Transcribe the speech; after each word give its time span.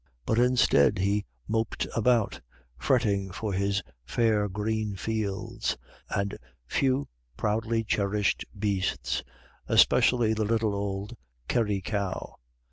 But 0.25 0.39
instead 0.39 0.97
he 0.97 1.25
moped 1.47 1.85
about, 1.95 2.41
fretting 2.75 3.29
for 3.31 3.53
his 3.53 3.83
fair 4.03 4.49
green 4.49 4.95
fields, 4.95 5.77
and 6.09 6.39
few 6.65 7.07
proudly 7.37 7.83
cherished 7.83 8.43
beasts, 8.57 9.21
especially 9.67 10.33
the 10.33 10.43
little 10.43 10.73
old 10.73 11.15
Kerry 11.47 11.81
cow. 11.81 12.37